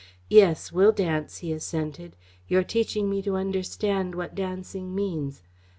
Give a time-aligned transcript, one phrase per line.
[0.31, 2.15] "Yes, we'll dance," he assented.
[2.47, 5.43] "You're teaching me to understand what dancing means.